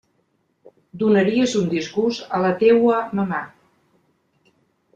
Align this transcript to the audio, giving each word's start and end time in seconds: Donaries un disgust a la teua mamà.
Donaries 1.01 1.53
un 1.59 1.67
disgust 1.75 2.33
a 2.37 2.41
la 2.47 2.51
teua 2.63 2.99
mamà. 3.21 3.43